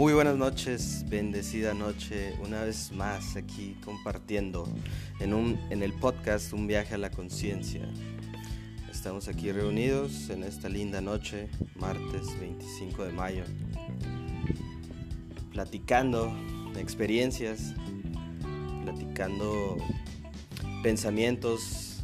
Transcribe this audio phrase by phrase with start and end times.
[0.00, 4.66] Muy buenas noches, bendecida noche, una vez más aquí compartiendo
[5.20, 7.86] en, un, en el podcast Un viaje a la conciencia.
[8.90, 13.44] Estamos aquí reunidos en esta linda noche, martes 25 de mayo,
[15.52, 16.34] platicando
[16.78, 17.74] experiencias,
[18.84, 19.76] platicando
[20.82, 22.02] pensamientos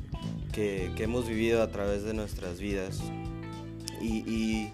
[0.52, 3.00] que, hemos vivido a través de nuestras vidas.
[4.02, 4.70] y y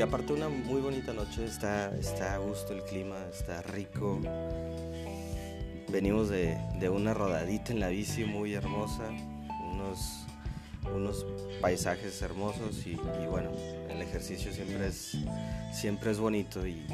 [0.00, 4.20] aparte una muy bonita noche, está, está a gusto el clima, está rico.
[5.88, 6.56] Venimos de,
[6.88, 9.10] una rodadita en la bici muy hermosa,
[9.72, 10.26] unos,
[10.94, 11.26] unos
[11.60, 12.94] paisajes hermosos y,
[13.28, 13.50] bueno,
[13.88, 15.16] el ejercicio siempre es,
[15.72, 16.86] siempre es bonito y,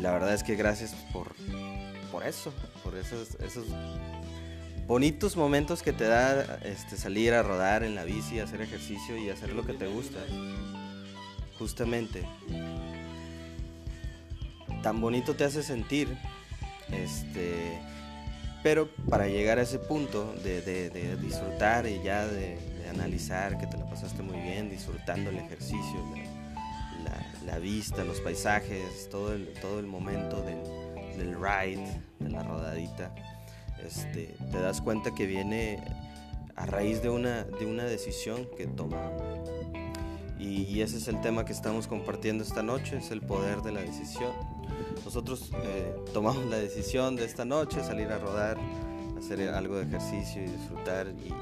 [0.00, 1.34] la verdad es que gracias por,
[2.12, 3.66] por eso, por esos, esos
[4.86, 9.30] bonitos momentos que te da este, salir a rodar en la bici, hacer ejercicio y
[9.30, 10.20] hacer lo que te gusta
[11.58, 12.24] justamente
[14.84, 16.14] tan bonito te hace sentir,
[16.92, 17.80] este,
[18.62, 22.58] pero para llegar a ese punto de, disfrutar y ya de,
[22.90, 26.04] analizar que te la pasaste muy bien, disfrutando el ejercicio,
[27.46, 30.62] la, vista, los paisajes, todo el, todo el momento del,
[31.16, 33.14] del ride, de la rodadita,
[33.82, 35.82] este, te das cuenta que viene
[36.56, 39.10] a raíz de una, de una decisión que toma
[40.44, 43.80] y, ese es el tema que estamos compartiendo esta noche, es el poder de la
[43.80, 44.32] decisión.
[45.04, 48.58] Nosotros eh, tomamos la decisión de esta noche, salir a rodar,
[49.18, 51.32] hacer algo de ejercicio y disfrutar y,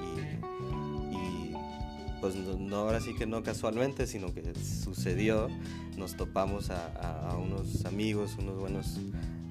[2.20, 5.48] pues no, ahora sí que no casualmente, sino que sucedió,
[5.96, 9.00] nos topamos a, unos amigos, unos buenos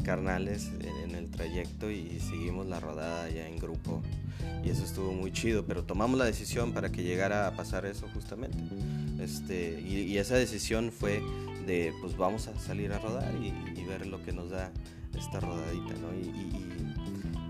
[0.03, 4.01] carnales en, el trayecto y seguimos la rodada ya en grupo
[4.63, 8.07] y eso estuvo muy chido, pero tomamos la decisión para que llegara a pasar eso
[8.13, 8.57] justamente.
[9.19, 11.21] Este, y, esa decisión fue
[11.65, 13.51] de, pues vamos a salir a rodar y,
[13.85, 14.71] ver lo que nos da
[15.17, 16.13] esta rodadita, ¿no?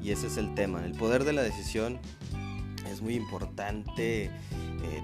[0.03, 0.83] Y, ese es el tema.
[0.85, 1.99] El poder de la decisión
[2.91, 4.31] es muy importante eh,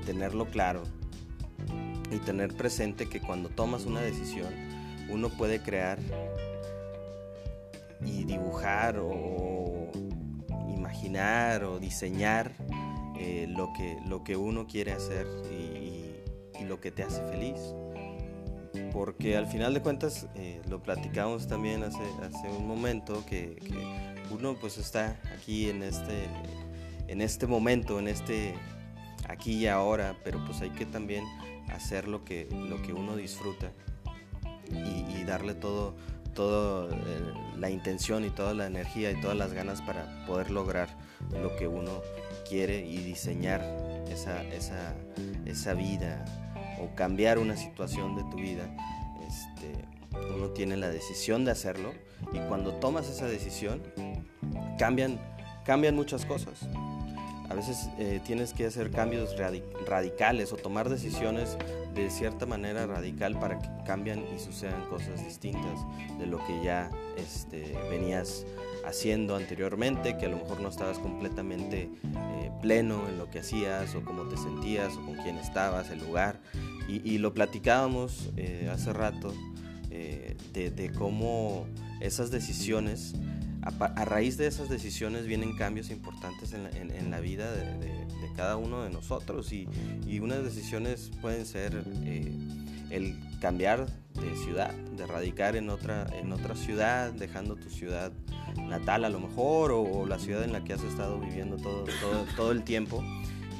[0.05, 0.83] tenerlo claro
[2.11, 4.51] y tener presente que cuando tomas una decisión,
[5.09, 5.99] uno puede crear
[8.06, 9.91] y dibujar o
[10.69, 12.52] imaginar o diseñar
[13.19, 16.03] eh, lo, que, lo que uno quiere hacer y,
[16.66, 17.59] lo que te hace feliz.
[18.91, 23.58] Porque al final de cuentas, eh, lo platicamos también hace, hace un momento, que,
[24.31, 26.28] uno pues está aquí en este,
[27.08, 28.53] en este momento, en este
[29.29, 31.24] aquí y ahora, pero pues hay que también
[31.69, 33.72] hacer lo que, lo que uno disfruta
[34.69, 35.96] y, darle todo,
[36.37, 40.87] todo eh, la intención y toda la energía y todas las ganas para poder lograr
[41.31, 42.01] lo que uno
[42.47, 43.61] quiere y diseñar
[44.07, 44.93] esa, esa,
[45.45, 46.23] esa vida
[46.79, 48.69] o cambiar una situación de tu vida,
[49.27, 49.83] este,
[50.35, 51.91] uno tiene la decisión de hacerlo
[52.31, 53.81] y cuando tomas esa decisión
[54.77, 55.19] cambian,
[55.65, 56.69] cambian muchas cosas.
[57.49, 59.35] A veces eh, tienes que hacer cambios
[59.87, 61.57] radicales o tomar decisiones
[62.03, 65.80] de cierta manera radical para que cambien y sucedan cosas distintas
[66.19, 68.46] de lo que ya este, venías
[68.85, 73.94] haciendo anteriormente, que a lo mejor no estabas completamente eh, pleno en lo que hacías
[73.96, 76.40] o cómo te sentías o con quién estabas, el lugar.
[76.88, 79.34] Y, lo platicábamos eh, hace rato
[79.91, 81.68] eh, de, cómo
[82.00, 83.14] esas decisiones,
[83.67, 88.89] a, raíz de esas decisiones vienen cambios importantes en la, vida de, cada uno de
[88.89, 89.67] nosotros y,
[90.05, 91.83] y unas decisiones pueden ser
[92.89, 98.11] el cambiar de ciudad, de radicar en otra, en otra ciudad, dejando tu ciudad
[98.67, 101.85] natal a lo mejor, o, la ciudad en la que has estado viviendo todo,
[102.35, 103.03] todo, el tiempo.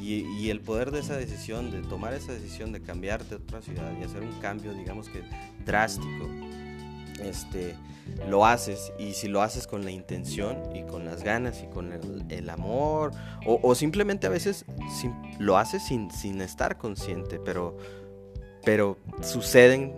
[0.02, 3.92] Y, el poder de esa decisión, de tomar esa decisión de cambiarte a otra ciudad
[4.00, 5.22] y hacer un cambio, digamos que
[5.66, 6.30] drástico,
[7.20, 7.76] este,
[8.28, 11.92] lo haces y si lo haces con la intención y con las ganas y con
[11.94, 13.12] el, amor
[13.46, 14.66] o, simplemente a veces
[15.40, 17.78] lo haces sin, sin estar consciente, pero
[18.68, 19.94] pero suceden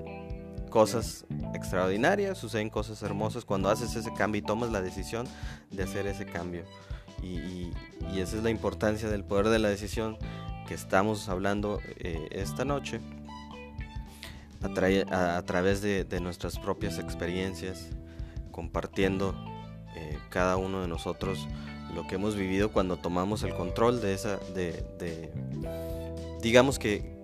[0.70, 5.28] cosas extraordinarias, suceden cosas hermosas cuando haces ese cambio y tomas la decisión
[5.72, 6.66] de hacer ese cambio.
[7.24, 7.72] Y,
[8.16, 10.18] esa es la importancia del poder de la decisión
[10.68, 13.00] que estamos hablando eh, esta noche
[14.62, 17.90] a, través de, nuestras propias experiencias,
[18.52, 19.36] compartiendo
[19.96, 21.48] eh, cada uno de nosotros
[21.96, 25.32] lo que hemos vivido cuando tomamos el control de esa, de
[26.42, 27.20] digamos que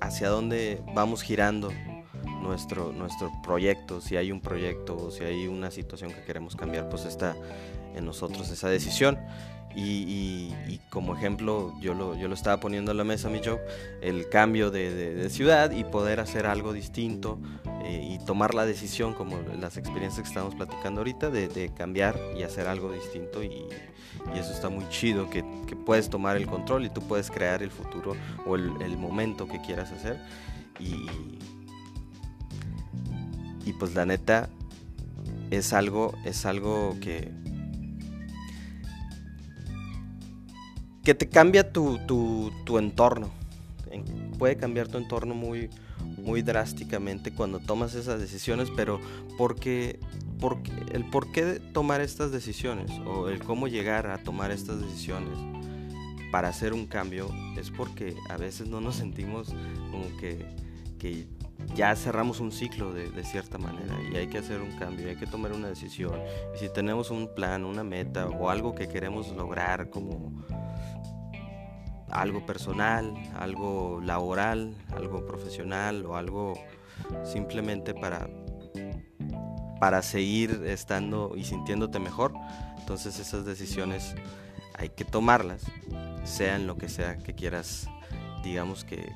[0.00, 1.70] hacia dónde vamos girando
[2.42, 6.88] nuestro, nuestro proyecto, si hay un proyecto o si hay una situación que queremos cambiar,
[6.88, 7.36] pues está
[7.94, 9.18] en nosotros esa decisión.
[9.76, 13.60] Y, como ejemplo, yo lo, yo lo estaba poniendo en la mesa, mi job,
[14.00, 17.38] el cambio de, ciudad y poder hacer algo distinto
[17.84, 22.42] eh, y tomar la decisión, como las experiencias que estamos platicando ahorita, de, cambiar y
[22.42, 23.42] hacer algo distinto.
[23.42, 23.66] Y,
[24.34, 25.44] eso está muy chido, que,
[25.86, 28.14] puedes tomar el control y tú puedes crear el futuro
[28.46, 30.20] o el, momento que quieras hacer.
[30.78, 31.06] Y,
[33.64, 34.48] y pues la neta
[35.50, 37.32] es algo, es algo que,
[41.04, 41.98] que te cambia tu,
[42.64, 43.30] tu entorno.
[44.38, 45.70] Puede cambiar tu entorno muy,
[46.20, 49.00] muy drásticamente cuando tomas esas decisiones, pero
[49.36, 49.98] porque,
[50.92, 55.38] el por qué tomar estas decisiones o el cómo llegar a tomar estas decisiones
[56.30, 59.48] para hacer un cambio es porque a veces no nos sentimos
[59.90, 60.46] como que,
[60.98, 61.26] que
[61.74, 65.16] ya cerramos un ciclo de, de, cierta manera y hay que hacer un cambio, hay
[65.16, 66.20] que tomar una decisión.
[66.56, 70.44] Si tenemos un plan, una meta o algo que queremos lograr como
[72.12, 76.54] algo personal, algo laboral, algo profesional o algo
[77.24, 78.28] simplemente para,
[79.78, 82.32] para seguir estando y sintiéndote mejor.
[82.78, 84.14] Entonces esas decisiones
[84.74, 85.62] hay que tomarlas,
[86.24, 87.88] sean lo que sea que quieras,
[88.42, 89.10] digamos que,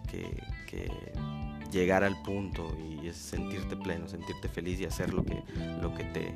[1.71, 5.43] llegar al punto y es sentirte pleno, sentirte feliz y hacer lo que,
[5.83, 6.33] lo que te,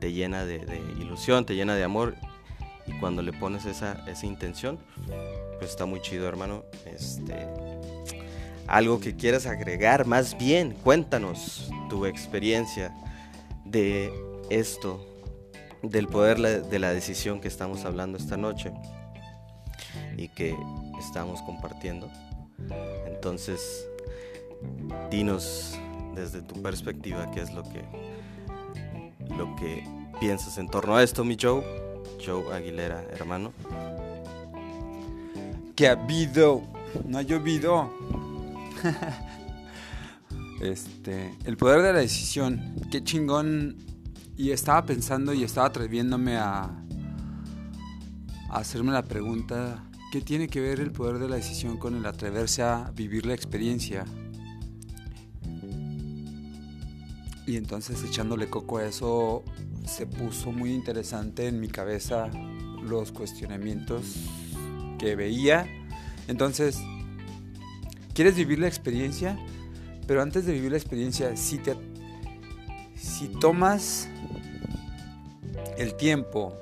[0.00, 2.16] te llena de, de ilusión, te llena de amor
[2.86, 4.78] y cuando le pones esa, esa intención,
[5.58, 6.64] pues está muy chido, hermano.
[6.84, 7.34] Este,
[8.66, 12.94] algo que quieras agregar, más bien, cuéntanos tu experiencia
[13.64, 14.12] de
[14.50, 15.04] esto,
[15.82, 18.72] del poder de la decisión que estamos hablando esta noche
[20.16, 20.56] y que
[20.98, 22.10] estamos compartiendo.
[23.06, 23.86] Entonces,
[25.10, 25.78] dinos
[26.14, 27.84] desde tu perspectiva qué es lo que
[29.36, 29.84] lo que
[30.18, 31.62] piensas en torno a esto, mi Joe,
[32.24, 33.52] Joe Aguilera, hermano
[35.76, 36.62] que ha habido,
[37.06, 37.92] no ha llovido.
[40.62, 43.76] este, el poder de la decisión, qué chingón.
[44.38, 46.62] Y estaba pensando y estaba atreviéndome a,
[48.50, 49.82] a hacerme la pregunta,
[50.12, 53.32] ¿qué tiene que ver el poder de la decisión con el atreverse a vivir la
[53.32, 54.04] experiencia?
[57.46, 59.42] Y entonces echándole coco a eso,
[59.86, 62.28] se puso muy interesante en mi cabeza
[62.82, 64.16] los cuestionamientos
[64.98, 65.66] que veía.
[66.28, 66.78] Entonces,
[68.14, 69.38] ¿quieres vivir la experiencia?
[70.06, 71.76] Pero antes de vivir la experiencia, si, te,
[72.94, 74.08] si tomas
[75.78, 76.54] el tiempo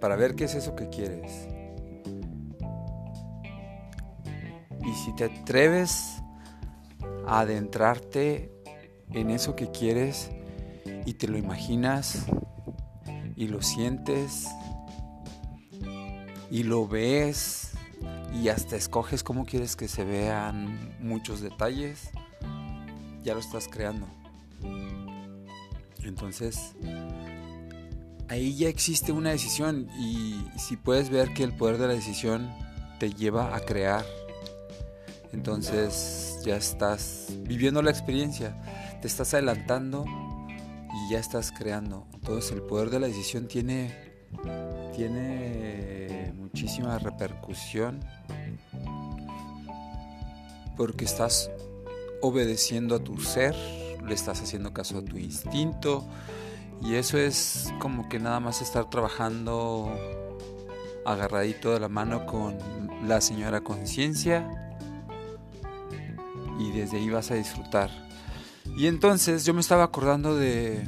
[0.00, 1.48] para ver qué es eso que quieres,
[4.84, 6.22] y si te atreves
[7.26, 8.50] a adentrarte
[9.10, 10.30] en eso que quieres
[11.06, 12.26] y te lo imaginas
[13.36, 14.48] y lo sientes
[16.52, 17.70] y lo ves
[18.34, 22.10] y hasta escoges cómo quieres que se vean muchos detalles,
[23.24, 24.06] ya lo estás creando.
[26.04, 26.74] Entonces,
[28.28, 32.52] ahí ya existe una decisión y si puedes ver que el poder de la decisión
[33.00, 34.04] te lleva a crear,
[35.32, 38.60] entonces ya estás viviendo la experiencia,
[39.00, 42.06] te estás adelantando y ya estás creando.
[42.12, 44.12] Entonces el poder de la decisión tiene
[44.94, 48.00] tiene muchísima repercusión
[50.76, 51.50] porque estás
[52.20, 53.54] obedeciendo a tu ser,
[54.06, 56.04] le estás haciendo caso a tu instinto
[56.82, 59.92] y eso es como que nada más estar trabajando
[61.04, 62.56] agarradito de la mano con
[63.06, 64.48] la señora conciencia
[66.58, 67.90] y desde ahí vas a disfrutar.
[68.76, 70.82] Y entonces yo me estaba acordando de,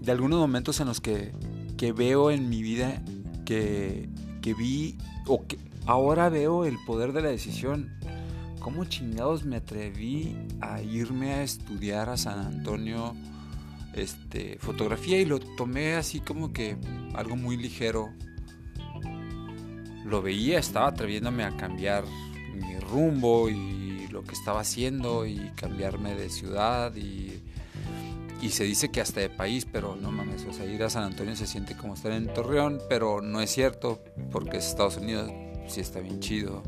[0.00, 1.32] de algunos momentos en los que,
[1.76, 3.02] que veo en mi vida
[3.48, 7.90] que, vi o que ahora veo el poder de la decisión.
[8.60, 13.14] ¿Cómo chingados me atreví a irme a estudiar a San Antonio
[13.94, 16.76] este, fotografía y lo tomé así como que
[17.14, 18.10] algo muy ligero?
[20.04, 22.04] Lo veía, estaba atreviéndome a cambiar
[22.54, 27.37] mi rumbo y lo que estaba haciendo y cambiarme de ciudad y
[28.40, 31.04] y se dice que hasta de país, pero no mames, o sea, ir a San
[31.04, 35.30] Antonio se siente como estar en Torreón, pero no es cierto, porque es Estados Unidos,
[35.66, 36.62] sí está bien chido.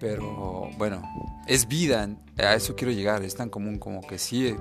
[0.00, 1.02] Pero bueno,
[1.46, 2.08] es vida,
[2.38, 4.54] a eso quiero llegar, es tan común como que sí,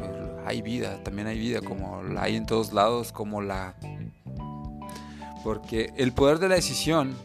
[0.45, 3.75] hay vida, también hay vida, como la hay en todos lados, como la...
[5.43, 7.15] Porque el poder de la decisión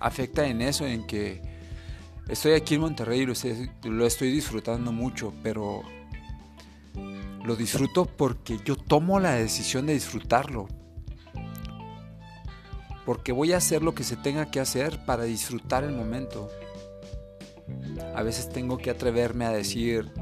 [0.00, 1.42] afecta en eso, en que
[2.28, 3.34] estoy aquí en Monterrey y lo
[3.90, 5.82] lo estoy disfrutando mucho, pero
[7.46, 10.66] lo disfruto porque yo tomo la decisión de disfrutarlo.
[13.04, 16.50] Porque voy a hacer lo que se tenga que hacer para disfrutar el momento.
[18.16, 20.12] A veces tengo que atreverme a decir,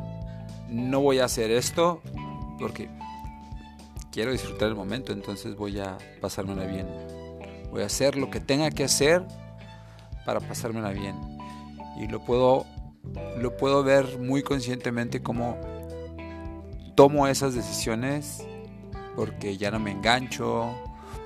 [0.68, 2.02] no voy a hacer esto
[2.58, 2.90] porque
[4.12, 6.86] quiero disfrutar el momento, entonces voy a pasármela bien.
[7.70, 9.26] Voy a hacer lo que tenga que hacer
[10.26, 11.16] para pasármela bien.
[11.98, 12.66] Y lo puedo,
[13.38, 15.73] lo puedo ver muy conscientemente como
[16.94, 18.44] tomo esas decisiones
[19.16, 20.74] porque ya no me engancho,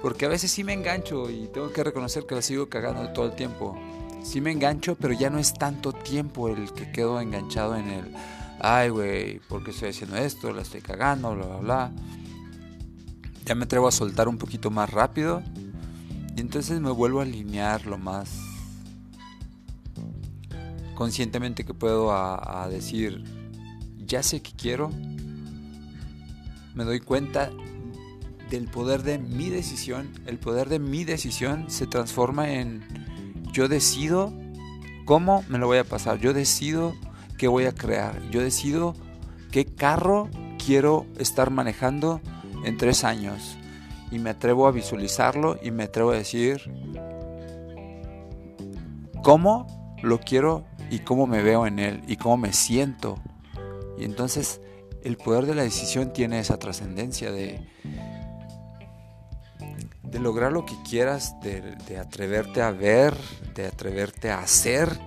[0.02, 3.26] porque a veces sí me engancho y tengo que reconocer que la sigo cagando todo
[3.26, 3.78] el tiempo.
[4.22, 8.14] Sí me engancho, pero ya no es tanto tiempo el que quedo enganchado en el,
[8.60, 10.52] ay güey, ¿por qué estoy haciendo esto?
[10.52, 11.92] La estoy cagando, bla, bla, bla.
[13.44, 15.42] Ya me atrevo a soltar un poquito más rápido
[16.37, 18.30] y entonces me vuelvo a alinear lo más
[20.94, 23.25] conscientemente que puedo a, a decir,
[23.98, 24.90] ya sé que quiero,
[26.78, 27.50] me doy cuenta
[28.50, 30.12] del poder de mi decisión.
[30.26, 32.85] El poder de mi decisión se transforma en
[33.52, 34.32] yo decido
[35.04, 36.20] cómo me lo voy a pasar.
[36.20, 36.94] Yo decido
[37.37, 38.23] qué voy a crear.
[38.30, 38.94] Yo decido
[39.50, 40.28] qué carro
[40.64, 42.20] quiero estar manejando
[42.64, 43.58] en tres años.
[44.12, 46.61] Y me atrevo a visualizarlo y me atrevo a decir
[49.25, 49.66] cómo
[50.00, 53.16] lo quiero y cómo me veo en él y cómo me siento.
[53.99, 54.61] Y entonces
[55.05, 57.67] el poder de la decisión tiene esa trascendencia de,
[60.11, 63.14] de lograr lo que quieras, de, atreverte a ver,
[63.55, 64.99] de atreverte a hacer.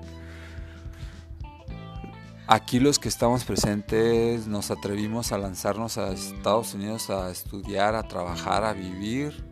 [2.48, 8.04] Aquí los que estamos presentes nos atrevimos a lanzarnos a Estados Unidos a estudiar, a
[8.04, 9.51] trabajar, a vivir.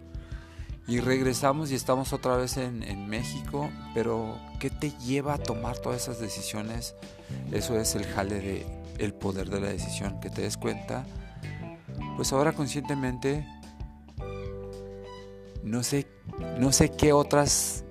[0.89, 3.69] Y regresamos y estamos otra vez en, México.
[3.93, 6.95] Pero ¿qué te lleva a tomar todas esas decisiones?
[7.51, 8.65] Eso es el jale de
[8.97, 11.05] el poder de la decisión, que te des cuenta.
[12.15, 13.45] Pues ahora conscientemente
[15.63, 16.07] no sé,
[16.57, 17.83] no sé qué otras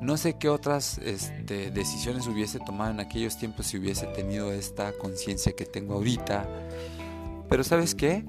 [0.00, 4.92] no sé qué otras este, decisiones hubiese tomado en aquellos tiempos si hubiese tenido esta
[4.92, 6.48] conciencia que tengo ahorita.
[7.48, 8.24] Pero ¿sabes qué?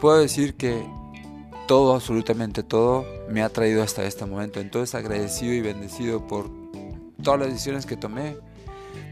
[0.00, 0.84] Puedo decir que
[1.68, 4.58] todo, absolutamente todo, me ha traído hasta este momento.
[4.58, 6.50] Entonces agradecido y bendecido por
[7.22, 8.36] todas las decisiones que tomé.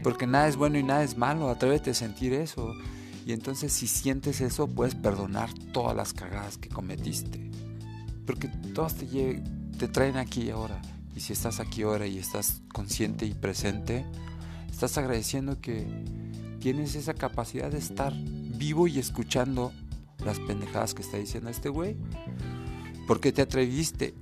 [0.03, 1.49] Porque nada es bueno y nada es malo.
[1.49, 2.73] Atrévete a sentir eso.
[3.25, 7.49] Y entonces si sientes eso, puedes perdonar todas las cagadas que cometiste.
[8.25, 9.41] Porque todas te,
[9.77, 10.81] te traen aquí ahora.
[11.15, 14.05] Y si estás aquí ahora y estás consciente y presente,
[14.69, 15.85] estás agradeciendo que
[16.59, 19.71] tienes esa capacidad de estar vivo y escuchando
[20.25, 21.95] las pendejadas que está diciendo este güey.
[23.07, 24.13] Porque te atreviste.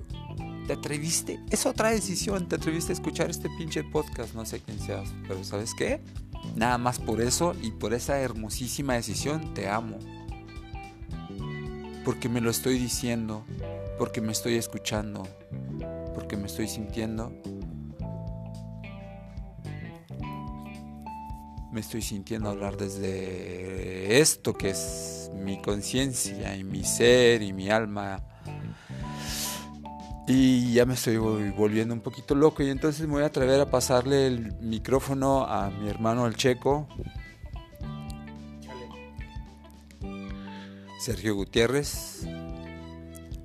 [0.67, 1.39] Te atreviste.
[1.49, 2.47] Es otra decisión.
[2.47, 4.35] Te atreviste a escuchar este pinche podcast.
[4.35, 5.09] No sé quién seas.
[5.27, 5.99] Pero ¿sabes qué?
[6.55, 9.97] Nada más por eso y por esa hermosísima decisión te amo.
[12.05, 13.43] Porque me lo estoy diciendo,
[13.97, 15.27] porque me estoy escuchando,
[16.13, 17.33] porque me estoy sintiendo.
[21.71, 27.69] Me estoy sintiendo hablar desde esto que es mi conciencia y mi ser y mi
[27.69, 28.23] alma
[30.27, 33.69] y ya me estoy volviendo un poquito loco y entonces me voy a atrever a
[33.69, 36.87] pasarle el micrófono a mi hermano el checo.
[40.99, 42.27] Sergio Gutiérrez.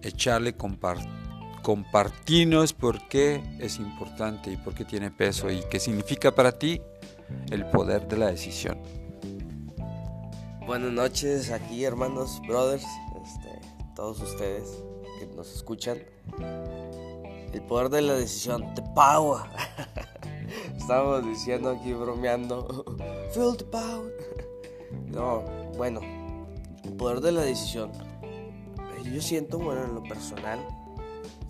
[0.03, 0.57] Echarle
[1.63, 6.81] compartinos por qué es importante y por qué tiene peso y qué significa para ti
[7.51, 8.79] el poder de la decisión.
[10.67, 12.87] Buenas noches aquí hermanos, brothers,
[13.23, 13.61] este,
[13.95, 14.83] todos ustedes
[15.19, 15.99] que nos escuchan.
[17.53, 19.43] El poder de la decisión, the power.
[20.77, 22.85] Estamos diciendo aquí bromeando.
[23.33, 24.13] Feel the power.
[25.07, 25.45] No,
[25.77, 26.01] bueno,
[26.85, 27.91] el poder de la decisión.
[29.13, 30.59] Yo siento, bueno, en lo personal,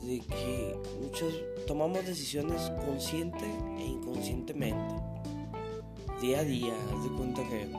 [0.03, 1.35] de que muchos
[1.67, 3.45] tomamos decisiones consciente
[3.79, 4.95] e inconscientemente.
[6.21, 7.71] Día a día, haz de cuenta que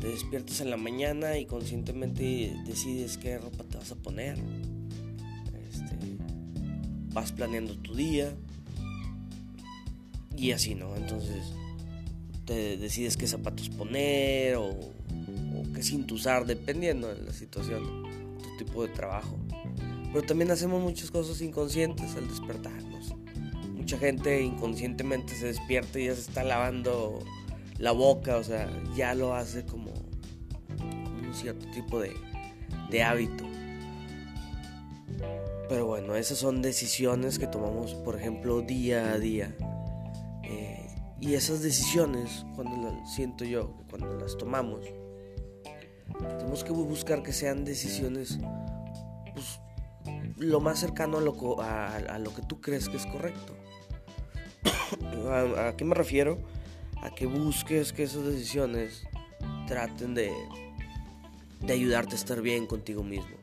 [0.00, 4.38] te despiertas en la mañana y conscientemente decides qué ropa te vas a poner.
[7.16, 8.30] Vas planeando tu día
[10.36, 10.94] y así, ¿no?
[10.96, 11.46] Entonces
[12.44, 14.76] te decides qué zapatos poner o,
[15.74, 18.04] qué cinto usar dependiendo de la situación,
[18.42, 19.34] tu tipo de trabajo.
[20.12, 23.14] Pero también hacemos muchas cosas inconscientes al despertarnos.
[23.74, 27.20] Mucha gente inconscientemente se despierta y ya se está lavando
[27.78, 29.90] la boca, o sea, ya lo hace como,
[30.82, 33.55] un cierto tipo de hábito.
[35.68, 39.56] Pero bueno, esas son decisiones que tomamos, por ejemplo, día a día.
[40.44, 40.86] Eh,
[41.20, 44.80] y esas decisiones, cuando las siento yo, cuando las tomamos,
[46.38, 48.38] tenemos que buscar que sean decisiones
[49.34, 49.60] pues,
[50.36, 53.54] lo más cercano a lo, a, a lo que tú crees que es correcto.
[55.30, 56.38] ¿A, ¿A qué me refiero?
[57.02, 59.04] a que busques que esas decisiones
[59.66, 60.32] traten de,
[61.60, 63.36] de ayudarte a estar bien contigo mismo.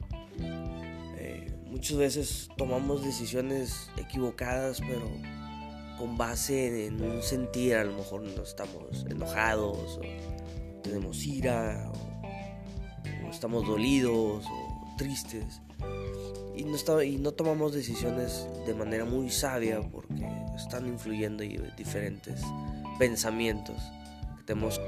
[1.74, 5.10] Muchas veces tomamos decisiones equivocadas, pero
[5.98, 10.02] con base en un sentir, a lo mejor no estamos enojados, o
[10.84, 15.62] tenemos ira, o, estamos dolidos, o tristes.
[16.56, 21.44] Y no, y no tomamos decisiones de manera muy sabia porque están influyendo
[21.76, 22.40] diferentes
[23.00, 23.82] pensamientos
[24.38, 24.80] que tenemos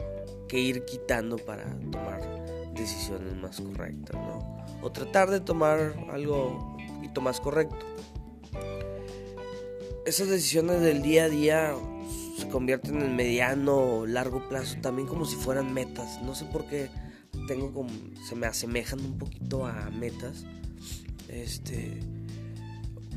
[0.47, 2.44] que ir quitando para tomar
[2.75, 4.65] decisiones más correctas, ¿no?
[4.81, 7.85] O tratar de tomar algo un poquito más correcto.
[10.05, 11.73] Esas decisiones del día a día
[12.37, 16.21] se convierten en mediano o largo plazo, también como si fueran metas.
[16.21, 16.89] No sé por qué
[17.47, 17.89] tengo como,
[18.27, 20.45] se me asemejan un poquito a metas.
[21.27, 21.99] Este,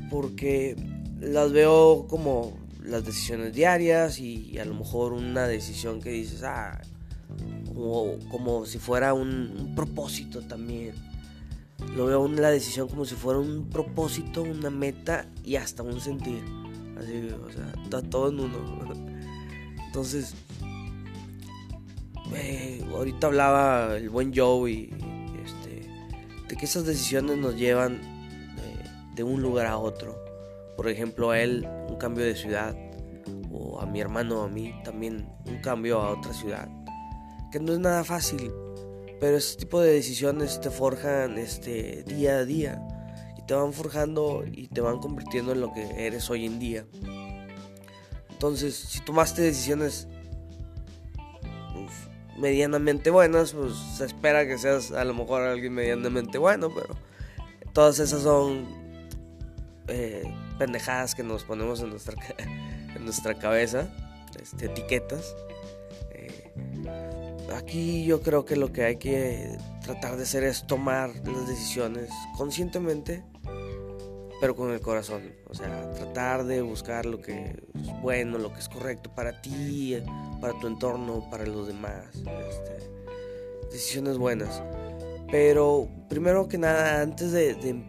[0.09, 0.75] porque
[1.19, 6.81] las veo como las decisiones diarias y, a lo mejor una decisión que dices, ah,
[7.79, 10.93] como, como si fuera un, propósito también.
[11.95, 16.43] Lo veo la decisión como si fuera un propósito, una meta y hasta un sentir.
[16.97, 18.57] Así, o sea, todo en uno.
[19.87, 20.35] Entonces,
[22.35, 24.89] eh, ahorita hablaba el buen Joe y,
[25.43, 25.89] este,
[26.49, 30.29] de que esas decisiones nos llevan eh, de un lugar a otro
[30.79, 32.73] por ejemplo, a él un cambio de ciudad
[33.51, 36.69] o a mi hermano a mí también un cambio a otra ciudad.
[37.51, 38.51] Que no es nada fácil,
[39.19, 42.81] pero ese tipo de decisiones te forjan este día a día
[43.37, 46.85] y te van forjando y te van convirtiendo en lo que eres hoy en día.
[48.29, 50.07] Entonces, si tomaste decisiones
[51.73, 51.91] pues,
[52.37, 56.95] medianamente buenas, pues se espera que seas a lo mejor alguien medianamente bueno, pero
[57.73, 58.65] todas esas son
[59.87, 60.23] eh,
[60.57, 62.15] pendejadas que nos ponemos en nuestra,
[62.95, 63.89] en nuestra cabeza,
[64.41, 65.35] este, etiquetas.
[67.55, 72.09] Aquí yo creo que lo que hay que tratar de hacer es tomar las decisiones
[72.37, 73.23] conscientemente,
[74.39, 75.33] pero con el corazón.
[75.47, 79.97] O sea, tratar de buscar lo que es bueno, lo que es correcto para ti,
[80.41, 82.05] para tu entorno, para los demás.
[82.15, 82.89] Este,
[83.71, 84.61] decisiones buenas.
[85.31, 87.83] Pero primero que nada, antes de, de,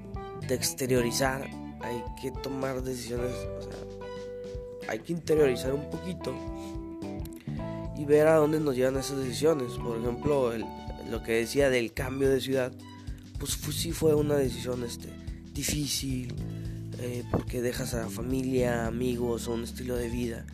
[0.47, 1.49] de exteriorizar,
[1.83, 3.73] hay que tomar decisiones, o sea,
[4.89, 6.35] hay que interiorizar un poquito
[8.01, 9.73] y ver a dónde nos llevan esas decisiones.
[9.75, 10.53] Por ejemplo,
[11.11, 12.73] lo que decía del cambio de ciudad,
[13.39, 15.13] pues sí fue una decisión este,
[15.53, 16.35] difícil,
[16.99, 20.47] eh, porque dejas a familia, amigos o un estilo de vida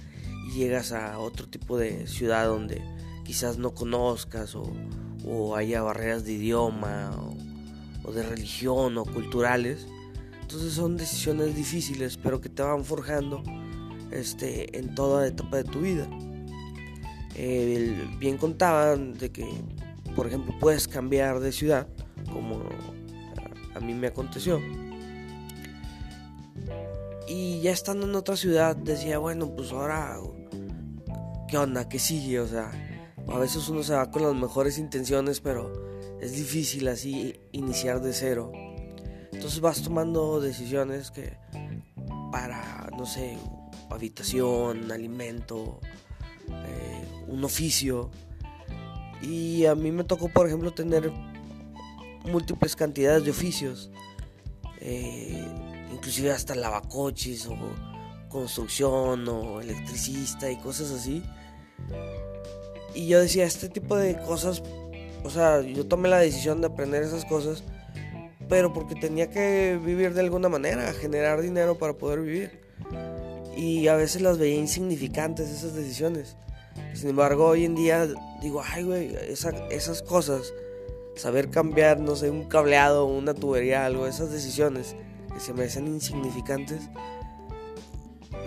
[0.49, 2.83] y llegas a otro tipo de ciudad donde
[3.25, 4.67] quizás no conozcas o,
[5.57, 7.11] haya barreras de idioma
[8.05, 9.87] o de religión o culturales
[10.47, 13.43] entonces son decisiones difíciles, pero que te van forjando
[14.13, 16.09] este, en toda etapa de tu vida.
[18.19, 19.47] Bien contaban de que,
[20.15, 21.87] por ejemplo, puedes cambiar de ciudad,
[22.33, 22.63] como
[23.75, 24.61] a, mí me aconteció.
[27.29, 30.19] Y ya estando en otra ciudad, decía, bueno, pues ahora,
[31.49, 31.89] ¿qué onda?
[31.89, 32.41] ¿Qué sigue?
[32.41, 32.71] O sea,
[33.29, 35.73] a veces uno se va con las mejores intenciones, pero
[36.21, 38.53] es difícil así iniciar de cero.
[39.33, 41.37] Entonces vas tomando decisiones que
[42.33, 43.37] para, no sé,
[43.91, 45.81] habitación, alimento,
[46.49, 48.11] eh, un oficio.
[49.23, 51.11] Y a mí me tocó, por ejemplo, tener
[52.31, 53.91] múltiples cantidades de oficios.
[54.81, 55.45] Eh,
[55.93, 57.57] inclusive hasta lavacoches o
[58.29, 61.23] construcción o electricista y cosas así.
[62.95, 64.63] Y yo decía, este tipo de cosas,
[65.25, 67.63] o sea, yo tomé la decisión de aprender esas cosas
[68.49, 72.61] pero porque tenía que vivir de alguna manera, generar dinero para poder vivir.
[73.57, 76.37] Y a veces las veía insignificantes esas decisiones.
[76.95, 78.07] Sin embargo, hoy en día
[78.43, 80.53] digo, ay, güey, esas cosas,
[81.15, 84.95] saber cambiar, no sé, un cableado, una tubería, algo, esas decisiones
[85.33, 86.83] que se me hacen insignificantes,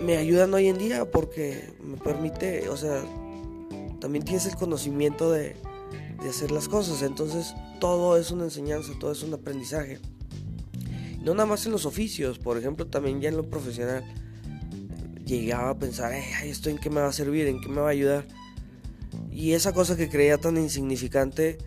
[0.00, 3.02] me ayudan hoy en día porque me permite, o sea,
[4.00, 5.56] también tienes el conocimiento de,
[6.22, 7.02] de hacer las cosas.
[7.02, 9.98] Entonces todo es una enseñanza, todo es un aprendizaje.
[11.22, 14.04] No nada más en los oficios, por ejemplo, también ya en lo profesional.
[15.30, 16.12] Llegaba a pensar,
[16.42, 17.46] ¿esto en qué me va a servir?
[17.46, 18.26] ¿En qué me va a ayudar?
[19.30, 21.58] Y esa cosa que creía tan insignificante,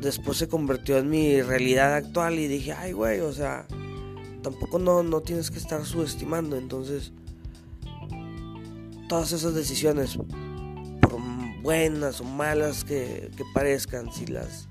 [0.00, 3.66] después se convirtió en mi realidad actual y dije, ay, güey, o sea,
[4.42, 6.56] tampoco no, no tienes que estar subestimando.
[6.56, 7.12] Entonces,
[9.06, 10.18] todas esas decisiones
[11.62, 14.66] buenas o malas que, parezcan, si las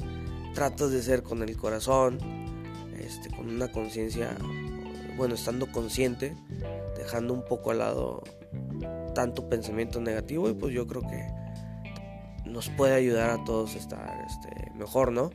[0.55, 2.17] tratas de hacer con el corazón,
[2.99, 4.35] este, con una conciencia,
[5.21, 6.35] bueno, estando consciente,
[6.97, 8.23] dejando un poco al lado
[9.13, 11.29] tanto pensamiento negativo y pues yo creo que
[12.49, 15.29] nos puede ayudar a todos a estar este, mejor, ¿no?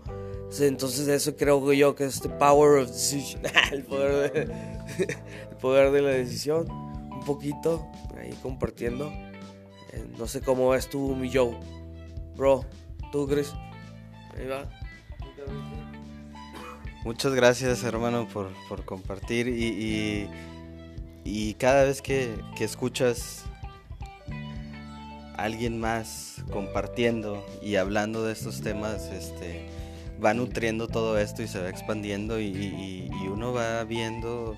[0.59, 4.43] Entonces eso creo yo que es este power of decision, el poder de,
[5.51, 7.87] el poder de la decisión, un poquito
[8.19, 9.13] ahí compartiendo.
[9.93, 11.57] Eh, no sé cómo ves tú, mi Joe,
[12.35, 12.65] bro,
[13.13, 13.55] tú crees,
[14.37, 14.69] ahí va.
[17.07, 20.29] Muchas gracias hermano por, por compartir y,
[21.25, 23.45] y, cada vez que, que escuchas
[25.37, 29.69] a alguien más compartiendo y hablando de estos temas, este,
[30.23, 32.49] va nutriendo todo esto y se va expandiendo y,
[33.09, 34.57] y uno va viendo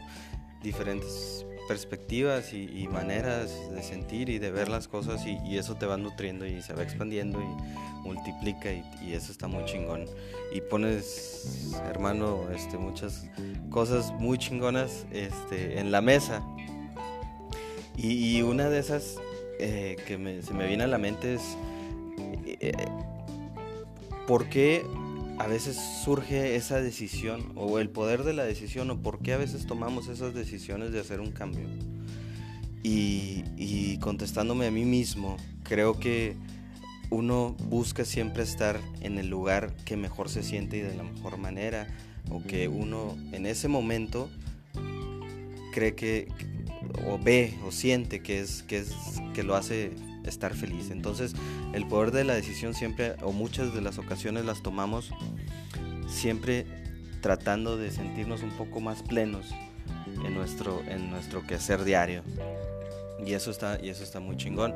[0.62, 5.98] diferentes perspectivas y, maneras de sentir y de ver las cosas y, eso te va
[5.98, 10.06] nutriendo y se va expandiendo y multiplica y, eso está muy chingón.
[10.52, 13.26] Y pones, hermano, este, muchas
[13.70, 16.42] cosas muy chingonas este, en la mesa.
[17.96, 19.16] Y, una de esas
[19.60, 21.56] eh, que se me viene a la mente es,
[22.46, 22.72] eh,
[24.26, 24.84] ¿por qué
[25.38, 29.36] a veces surge esa decisión o el poder de la decisión o por qué a
[29.36, 31.66] veces tomamos esas decisiones de hacer un cambio.
[32.82, 36.36] Y, contestándome a mí mismo, creo que
[37.10, 41.36] uno busca siempre estar en el lugar que mejor se siente y de la mejor
[41.36, 41.86] manera,
[42.30, 44.30] o que uno en ese momento
[45.72, 46.28] cree que,
[47.06, 48.94] o ve o siente que es, que es,
[49.34, 49.92] que lo hace
[50.24, 50.90] estar feliz.
[50.90, 51.34] Entonces,
[51.72, 55.10] el poder de la decisión siempre, o muchas de las ocasiones las tomamos
[56.08, 56.66] siempre
[57.20, 59.46] tratando de sentirnos un poco más plenos
[60.24, 62.22] en nuestro, en nuestro quehacer diario.
[63.24, 64.74] Y eso está, y eso está muy chingón,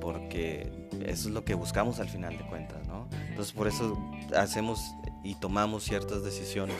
[0.00, 0.70] porque
[1.04, 3.08] eso es lo que buscamos al final de cuentas, ¿no?
[3.30, 3.98] Entonces por eso
[4.36, 4.80] hacemos
[5.24, 6.76] y tomamos ciertas decisiones.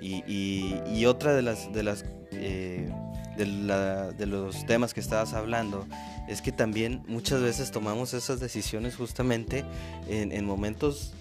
[0.00, 2.88] Y, y, otra de las, de las eh,
[3.46, 5.86] de, los temas que estabas hablando
[6.28, 9.64] es que también muchas veces tomamos esas decisiones justamente
[10.08, 11.12] en, en momentos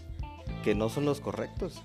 [0.63, 1.81] que no son los correctos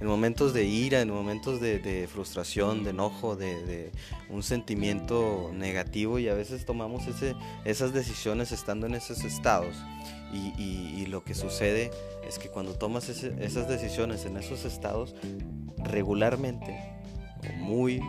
[0.00, 3.90] en momentos de ira, en momentos de, frustración, de enojo, de,
[4.28, 9.76] un sentimiento negativo y a veces tomamos ese, esas decisiones estando en esos estados.
[10.32, 11.92] Y, lo que sucede
[12.28, 15.14] es que cuando tomas esas decisiones en esos estados,
[15.78, 16.76] regularmente,
[17.58, 18.02] muy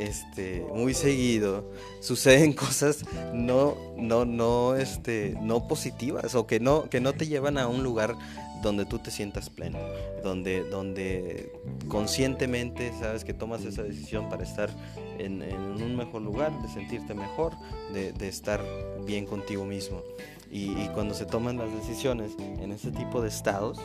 [0.00, 7.00] este, muy seguido suceden cosas no, no, no, este, no positivas o que no, que
[7.00, 8.16] no te llevan a un lugar
[8.62, 9.78] donde tú te sientas pleno,
[10.22, 11.52] donde, donde
[11.88, 14.70] conscientemente sabes que tomas esa decisión para estar
[15.18, 17.54] en, un mejor lugar, de sentirte mejor,
[17.92, 18.62] de, estar
[19.06, 20.02] bien contigo mismo.
[20.50, 23.78] Y, cuando se toman las decisiones en ese tipo de estados,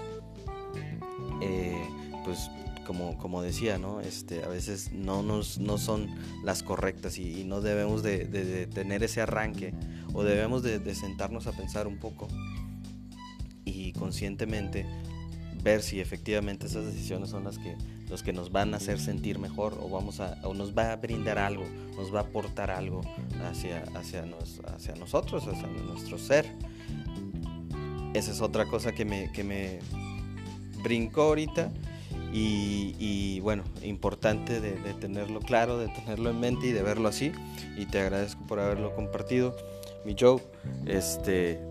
[1.42, 1.82] eh,
[2.26, 2.50] pues
[2.86, 4.00] como, como decía, ¿no?
[4.00, 6.08] Este, a veces no, nos, no son
[6.44, 9.74] las correctas y, no debemos de, tener ese arranque
[10.14, 12.28] o debemos de sentarnos a pensar un poco
[13.66, 14.86] y conscientemente
[15.66, 17.76] ver si efectivamente esas decisiones son las que
[18.08, 20.96] los que nos van a hacer sentir mejor o vamos a o nos va a
[20.96, 21.64] brindar algo,
[21.98, 23.02] nos va a aportar algo
[23.50, 26.46] hacia hacia, nos, hacia nosotros, hacia nuestro ser.
[28.14, 29.80] Esa es otra cosa que me, que me
[30.84, 31.72] brincó ahorita
[32.38, 37.32] y, bueno, importante de, tenerlo claro, de tenerlo en mente y de verlo así.
[37.78, 39.56] Y te agradezco por haberlo compartido,
[40.04, 40.42] mi Joe.
[40.86, 41.62] Este,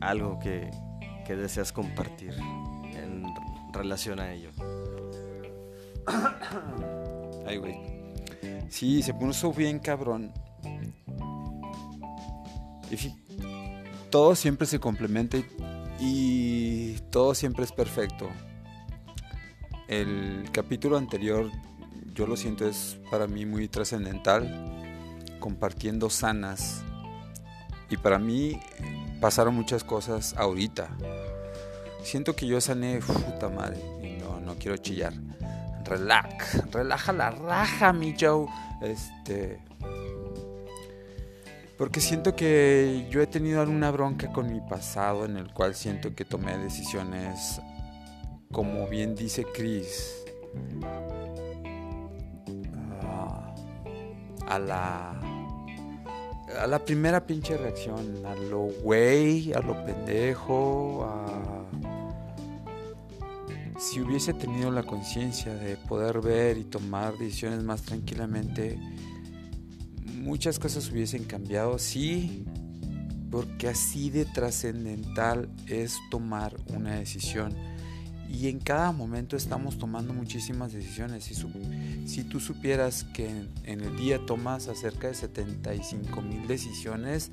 [0.00, 0.70] algo que,
[1.28, 3.24] deseas compartir en
[3.72, 4.50] relación a ello.
[7.46, 7.76] Ay, güey.
[8.68, 10.32] Sí, se puso bien cabrón.
[12.90, 12.96] Y
[14.10, 15.38] todo siempre se complementa
[16.00, 18.28] y, todo siempre es perfecto.
[19.90, 21.50] El capítulo anterior,
[22.14, 24.48] yo lo siento, es para mí muy trascendental,
[25.40, 26.84] compartiendo sanas.
[27.88, 28.60] Y para mí
[29.20, 30.96] pasaron muchas cosas ahorita.
[32.04, 35.12] Siento que yo sané, puta madre, y no, no quiero chillar.
[35.84, 38.46] Relax, relaja la raja, mi Joe.
[38.82, 39.58] Este.
[41.76, 46.14] Porque siento que yo he tenido alguna bronca con mi pasado en el cual siento
[46.14, 47.60] que tomé decisiones,
[48.52, 50.24] como bien dice Chris,
[53.02, 53.54] ah,
[54.46, 55.20] a la
[56.58, 61.66] a la primera pinche reacción, a lo güey, a lo pendejo, a...
[63.78, 68.78] Si hubiese tenido la conciencia de poder ver y tomar decisiones más tranquilamente,
[70.16, 72.44] muchas cosas hubiesen cambiado, sí,
[73.30, 77.54] porque así de trascendental es tomar una decisión.
[78.32, 81.24] Y en cada momento estamos tomando muchísimas decisiones.
[81.24, 81.34] Si,
[82.06, 83.28] si tú supieras que
[83.64, 87.32] en, el día tomas acerca de 75 mil decisiones,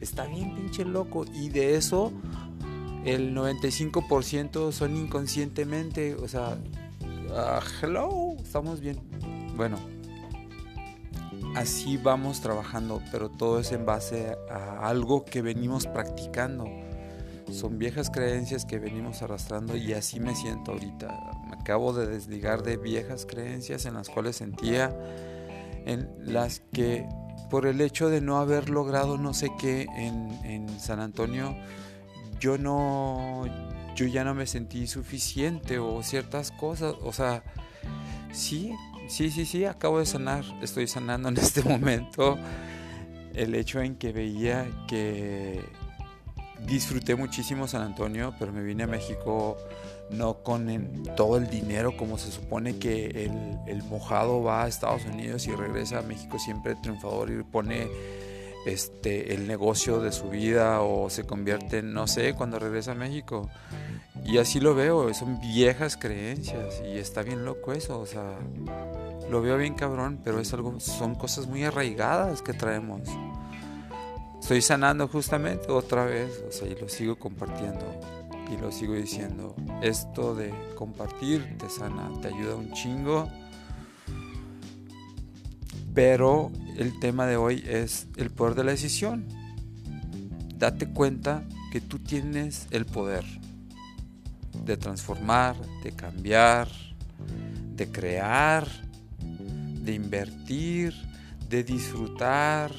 [0.00, 1.24] está bien pinche loco.
[1.34, 2.12] Y de eso,
[3.04, 6.14] el 95% son inconscientemente.
[6.14, 6.56] O sea,
[7.00, 8.98] uh, hello, estamos bien.
[9.56, 9.78] Bueno,
[11.56, 16.66] así vamos trabajando, pero todo es en base a algo que venimos practicando
[17.50, 21.08] son viejas creencias que venimos arrastrando y así me siento ahorita.
[21.48, 24.96] Me acabo de desligar de viejas creencias en las cuales sentía,
[25.84, 27.06] en las que
[27.50, 31.56] por el hecho de no haber logrado no sé qué en, en San Antonio,
[32.40, 33.44] yo no,
[33.94, 37.44] yo ya no me sentí suficiente o ciertas cosas, o sea,
[38.32, 38.72] sí,
[39.08, 42.36] sí, sí, sí, acabo de sanar, estoy sanando en este momento
[43.34, 45.62] el hecho en que veía que
[46.66, 49.56] disfruté muchísimo San Antonio, pero me vine a México
[50.10, 53.30] no con todo el dinero como se supone que
[53.66, 57.88] el, mojado va a Estados Unidos y regresa a México siempre triunfador y pone
[58.66, 62.94] este el negocio de su vida o se convierte en no sé cuando regresa a
[62.94, 63.48] México.
[64.24, 68.38] Y así lo veo son viejas creencias y está bien loco eso o sea
[69.30, 73.02] lo veo bien cabrón pero es algo son cosas muy arraigadas que traemos
[74.46, 78.00] estoy sanando justamente otra vez, o sea, y lo sigo compartiendo
[78.48, 79.56] y lo sigo diciendo.
[79.82, 83.28] Esto de compartir te sana, te ayuda un chingo.
[85.92, 89.26] Pero el tema de hoy es el poder de la decisión.
[90.54, 93.24] Date cuenta que tú tienes el poder
[94.64, 96.68] de transformar, de cambiar,
[97.74, 98.68] de crear,
[99.18, 100.94] de invertir,
[101.48, 102.70] de disfrutar,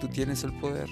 [0.00, 0.88] tú tienes el poder.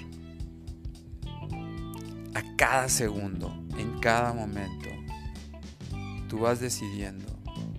[2.33, 4.89] A cada segundo, en cada momento,
[6.27, 7.25] tú vas decidiendo.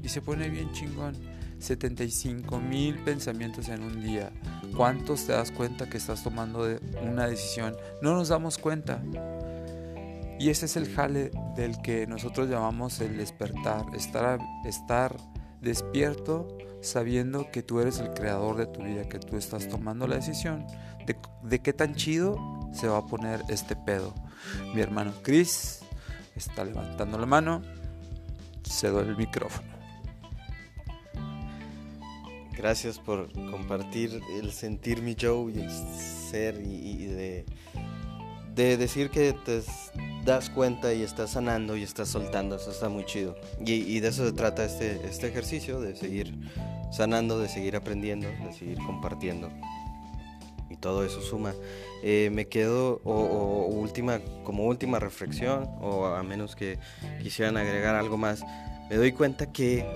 [0.03, 1.14] Y se pone bien chingón.
[1.59, 4.31] 75 mil pensamientos en un día.
[4.77, 6.67] ¿Cuántos te das cuenta que estás tomando
[7.03, 7.77] una decisión?
[8.01, 9.03] No nos damos cuenta.
[10.38, 15.17] Y ese es el jale del que nosotros llamamos el despertar, estar, estar
[15.61, 16.49] despierto
[16.81, 20.66] sabiendo que tú eres el creador de tu vida, que tú estás tomando la decisión
[21.42, 22.37] de, qué tan chido
[22.73, 24.14] se va a poner este pedo.
[24.75, 25.81] Mi hermano Chris
[26.37, 27.62] está levantando la mano,
[28.62, 29.68] cedo el micrófono.
[32.57, 37.47] Gracias por compartir el sentir mi Joe y el ser y, de,
[38.59, 39.62] de, decir que te
[40.25, 43.37] das cuenta y estás sanando y estás soltando, eso está muy chido.
[43.64, 46.35] Y, de eso se trata este, este ejercicio, de seguir
[46.90, 49.51] sanando, de seguir aprendiendo, de seguir compartiendo
[50.71, 51.55] y todo eso suma.
[52.03, 56.79] Eh, me quedo, última, como última reflexión, o a menos que
[57.23, 58.44] quisieran agregar algo más,
[58.90, 59.87] me doy cuenta que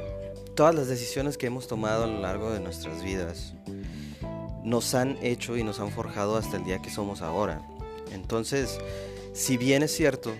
[0.54, 3.54] todas las decisiones que hemos tomado a lo largo de nuestras vidas
[4.64, 7.60] nos han hecho y nos han forjado hasta el día que somos ahora.
[8.12, 8.78] Entonces,
[9.32, 10.32] si bien es cierto,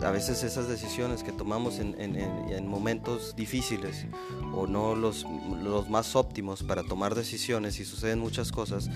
[0.00, 4.06] a veces esas decisiones que tomamos en, en, momentos difíciles
[4.54, 5.26] o no los,
[5.62, 8.88] los, más óptimos para tomar decisiones y suceden muchas cosas,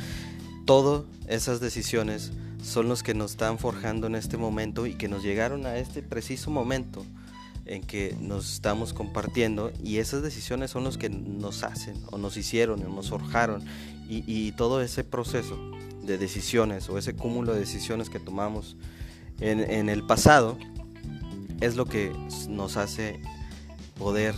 [0.65, 5.23] todas esas decisiones son los que nos están forjando en este momento y que nos
[5.23, 7.05] llegaron a este preciso momento
[7.67, 12.37] en que nos estamos compartiendo y esas decisiones son los que nos hacen o nos
[12.37, 13.65] hicieron o nos forjaron
[14.07, 15.59] y, todo ese proceso
[16.07, 18.77] de decisiones o ese cúmulo de decisiones que tomamos
[19.41, 20.59] en, en el pasado
[21.61, 22.13] es lo que
[22.49, 23.21] nos hace
[23.99, 24.35] poder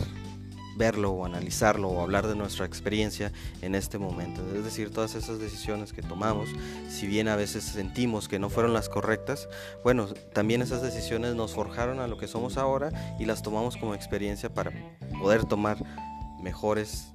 [0.77, 4.41] verlo o analizarlo o hablar de nuestra experiencia en este momento.
[4.55, 6.49] Es decir, todas esas decisiones que tomamos,
[6.87, 9.49] si bien a veces sentimos que no fueron las correctas,
[9.83, 13.95] bueno, también esas decisiones nos forjaron a lo que somos ahora y las tomamos como
[13.95, 14.71] experiencia para
[15.19, 15.83] poder tomar
[16.41, 17.11] mejores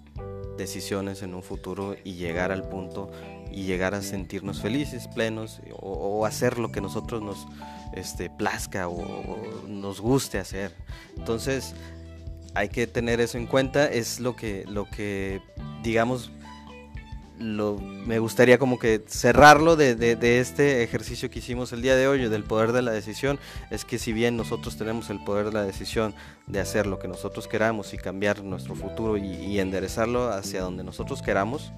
[0.58, 3.10] decisiones en un futuro y llegar al punto
[3.52, 7.46] y llegar a sentirnos felices, plenos o, hacer lo que nosotros nos
[7.94, 10.72] este, plazca o, nos guste hacer.
[11.16, 11.74] Entonces,
[12.54, 15.40] hay que tener eso en cuenta, es lo que, lo que
[15.82, 16.30] digamos,
[17.38, 22.06] lo, me gustaría como que cerrarlo de, de, este ejercicio que hicimos el día de
[22.06, 23.38] hoy, del poder de la decisión,
[23.70, 26.14] es que si bien nosotros tenemos el poder de la decisión
[26.46, 31.20] de hacer lo que nosotros queramos y cambiar nuestro futuro y enderezarlo hacia donde nosotros
[31.22, 31.72] queramos,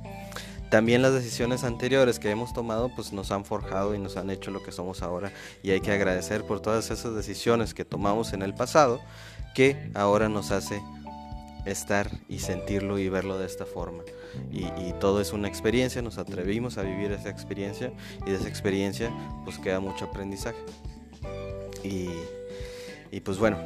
[0.74, 4.50] también las decisiones anteriores que hemos tomado pues nos han forjado y nos han hecho
[4.50, 5.30] lo que somos ahora
[5.62, 9.00] y hay que agradecer por todas esas decisiones que tomamos en el pasado
[9.54, 10.82] que ahora nos hace
[11.64, 14.02] estar y sentirlo y verlo de esta forma.
[14.50, 17.92] Y, todo es una experiencia, nos atrevimos a vivir esa experiencia
[18.26, 19.12] y de esa experiencia
[19.44, 20.58] pues queda mucho aprendizaje.
[21.84, 23.58] Y, pues bueno,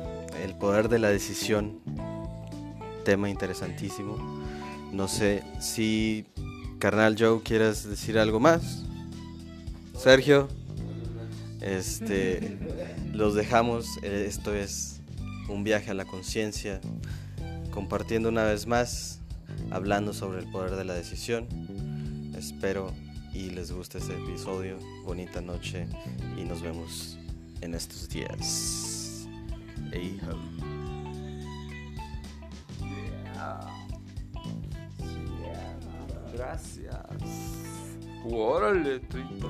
[0.45, 1.81] el poder de la decisión,
[3.07, 4.19] tema interesantísimo.
[4.93, 6.27] No sé si
[6.79, 8.85] Carnal Joe quieres decir algo más.
[9.97, 10.49] Sergio,
[11.61, 12.57] este,
[13.13, 13.87] los dejamos.
[14.03, 15.01] Eh, Esto es
[15.49, 16.81] un viaje a la conciencia,
[17.73, 19.21] compartiendo una vez más,
[19.71, 21.49] hablando sobre el poder de la decisión.
[22.37, 22.93] Espero
[23.35, 24.79] y les guste este episodio.
[25.05, 25.87] Bonita noche
[26.37, 27.19] y nos vemos
[27.61, 29.27] en estos días.
[29.93, 30.59] Ey, ho.
[36.39, 36.97] Gracias.
[38.31, 39.49] Órale, trito.